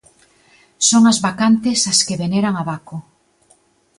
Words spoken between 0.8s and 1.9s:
Son as bacantes